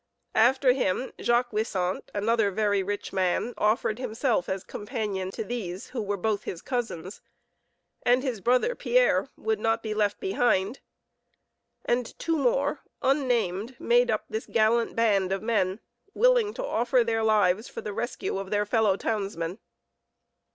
After 0.33 0.71
him, 0.73 1.13
Jacques 1.21 1.51
Wissant, 1.53 2.09
another 2.15 2.49
very 2.49 2.81
rich 2.81 3.13
man, 3.13 3.53
offered 3.55 3.99
himself 3.99 4.49
as 4.49 4.63
companion 4.63 5.29
to 5.29 5.43
these, 5.43 5.89
who 5.89 6.01
were 6.01 6.17
both 6.17 6.41
his 6.43 6.63
cousins; 6.63 7.21
and 8.01 8.23
his 8.23 8.41
brother 8.41 8.73
Pierre 8.73 9.29
would 9.37 9.59
not 9.59 9.83
be 9.83 9.93
left 9.93 10.19
behind: 10.19 10.79
and 11.85 12.17
two 12.17 12.35
more, 12.35 12.79
unnamed, 13.03 13.75
made 13.79 14.09
up 14.09 14.25
this 14.27 14.47
gallant 14.47 14.95
band 14.95 15.31
of 15.31 15.43
men 15.43 15.79
willing 16.15 16.51
to 16.55 16.65
offer 16.65 17.03
their 17.03 17.21
lives 17.21 17.69
for 17.69 17.81
the 17.81 17.93
rescue 17.93 18.39
of 18.39 18.49
their 18.49 18.65
fellow 18.65 18.97
townsmen. 18.97 19.59